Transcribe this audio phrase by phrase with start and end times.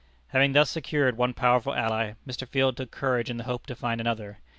[0.29, 2.47] Having thus secured one powerful ally, Mr.
[2.47, 4.39] Field took courage in the hope to find another.